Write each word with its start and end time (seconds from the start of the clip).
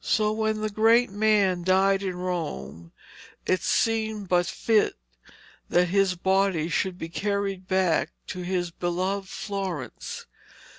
So 0.00 0.32
when 0.32 0.62
the 0.62 0.70
great 0.70 1.10
man 1.10 1.64
died 1.64 2.02
in 2.02 2.16
Rome 2.16 2.92
it 3.44 3.60
seemed 3.62 4.26
but 4.26 4.46
fit 4.46 4.96
that 5.68 5.88
his 5.90 6.14
body 6.14 6.70
should 6.70 6.96
be 6.96 7.10
carried 7.10 7.68
back 7.68 8.08
to 8.28 8.38
his 8.40 8.70
beloved 8.70 9.28
Florence. 9.28 10.24